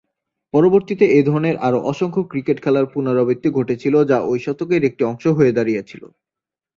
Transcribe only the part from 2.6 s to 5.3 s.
খেলার পুণরাবৃত্তি ঘটেছিল যা ঐ শতকের একটি অংশ